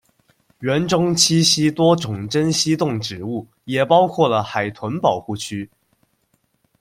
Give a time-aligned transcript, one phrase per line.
[0.61, 5.69] 园内栖息多种珍稀动植物，也包括了海豚保护区。